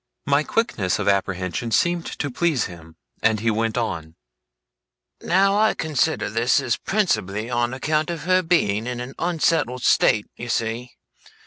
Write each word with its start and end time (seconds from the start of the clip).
My 0.25 0.41
quickness 0.41 0.97
of 0.97 1.07
apprehension 1.07 1.69
seemed 1.69 2.07
to 2.07 2.31
please 2.31 2.63
him, 2.65 2.95
and 3.21 3.39
he 3.39 3.51
went 3.51 3.77
on: 3.77 4.15
'Now 5.21 5.55
I 5.55 5.75
consider 5.75 6.27
this 6.27 6.59
is 6.59 6.75
principally 6.75 7.51
on 7.51 7.71
account 7.71 8.09
of 8.09 8.23
her 8.23 8.41
being 8.41 8.87
in 8.87 8.99
an 8.99 9.13
unsettled 9.19 9.83
state, 9.83 10.25
you 10.35 10.49
see. 10.49 10.89